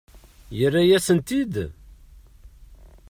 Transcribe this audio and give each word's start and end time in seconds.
Yerra-yasen-tt-id? 0.57 1.55